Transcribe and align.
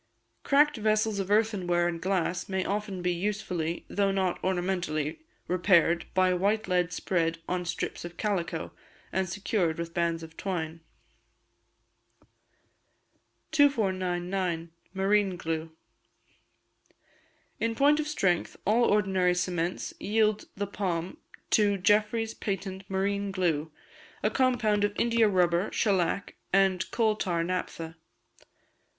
Cracked 0.41 0.77
vessels 0.77 1.19
of 1.19 1.29
earthenware 1.29 1.87
and 1.87 2.01
glass 2.01 2.49
may 2.49 2.65
often 2.65 3.03
be 3.03 3.11
usefully, 3.13 3.85
though 3.87 4.11
not 4.11 4.43
ornamentally, 4.43 5.19
repaired 5.47 6.07
by 6.15 6.33
white 6.33 6.67
lead 6.67 6.91
spread 6.91 7.37
on 7.47 7.65
strips 7.65 8.03
of 8.03 8.17
calico, 8.17 8.71
and 9.13 9.29
secured 9.29 9.77
with 9.77 9.93
bands 9.93 10.23
of 10.23 10.35
twine. 10.35 10.79
2499. 13.51 14.71
Marine 14.91 15.37
Glue. 15.37 15.71
In 17.59 17.75
point 17.75 17.99
of 17.99 18.07
strength, 18.07 18.57
all 18.65 18.85
ordinary 18.85 19.35
cements 19.35 19.93
yield 19.99 20.45
the 20.55 20.65
palm 20.65 21.17
to 21.51 21.77
Jeffery's 21.77 22.33
Patent 22.33 22.89
Marine 22.89 23.29
Glue, 23.31 23.71
a 24.23 24.31
compound 24.31 24.83
of 24.83 24.99
India 24.99 25.27
rubber, 25.29 25.71
shellac, 25.71 26.33
and 26.51 26.89
coal 26.89 27.15
tar 27.15 27.43
naphtha. 27.43 27.95